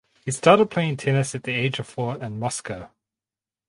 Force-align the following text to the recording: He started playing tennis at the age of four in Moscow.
He 0.25 0.31
started 0.31 0.71
playing 0.71 0.97
tennis 0.97 1.35
at 1.35 1.43
the 1.43 1.51
age 1.53 1.77
of 1.77 1.85
four 1.85 2.17
in 2.17 2.39
Moscow. 2.39 2.89